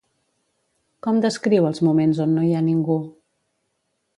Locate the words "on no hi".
2.25-2.51